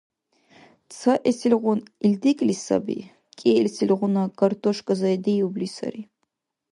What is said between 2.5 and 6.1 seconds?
саби, кӀиэсилгъуна, картошка заядиубли сари.